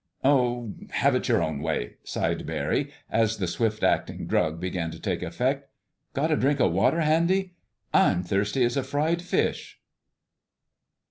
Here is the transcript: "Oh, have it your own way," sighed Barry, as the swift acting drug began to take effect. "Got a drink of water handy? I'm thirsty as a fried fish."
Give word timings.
"Oh, 0.23 0.73
have 0.89 1.13
it 1.13 1.27
your 1.27 1.43
own 1.43 1.61
way," 1.61 1.97
sighed 2.03 2.47
Barry, 2.47 2.89
as 3.11 3.37
the 3.37 3.45
swift 3.45 3.83
acting 3.83 4.25
drug 4.25 4.59
began 4.59 4.89
to 4.89 4.99
take 4.99 5.21
effect. 5.21 5.69
"Got 6.15 6.31
a 6.31 6.35
drink 6.35 6.59
of 6.59 6.71
water 6.73 7.01
handy? 7.01 7.53
I'm 7.93 8.23
thirsty 8.23 8.63
as 8.63 8.75
a 8.75 8.81
fried 8.81 9.21
fish." 9.21 9.79